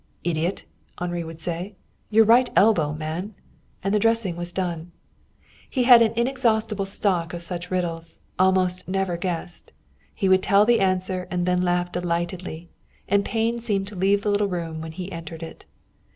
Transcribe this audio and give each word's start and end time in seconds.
"Idiot!" 0.23 0.65
Henri 0.97 1.23
would 1.23 1.39
say. 1.41 1.75
"Your 2.09 2.25
right 2.25 2.49
elbow, 2.55 2.91
man!" 2.91 3.35
And 3.83 3.93
the 3.93 3.99
dressing 3.99 4.35
was 4.35 4.51
done. 4.51 4.91
He 5.69 5.83
had 5.83 6.01
an 6.01 6.13
inexhaustible 6.15 6.87
stock 6.87 7.35
of 7.35 7.43
such 7.43 7.69
riddles, 7.69 8.23
almost 8.39 8.87
never 8.87 9.15
guessed. 9.15 9.71
He 10.15 10.27
would 10.27 10.41
tell 10.41 10.65
the 10.65 10.79
answer 10.79 11.27
and 11.29 11.45
then 11.45 11.61
laugh 11.61 11.91
delightedly. 11.91 12.67
And 13.07 13.23
pain 13.23 13.59
seemed 13.59 13.87
to 13.89 13.95
leave 13.95 14.23
the 14.23 14.31
little 14.31 14.47
room 14.49 14.81
when 14.81 14.93
he 14.93 15.11
entered 15.11 15.43
it. 15.43 15.65